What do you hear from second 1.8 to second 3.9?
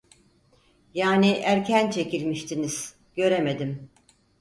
çekilmiştiniz, göremedim…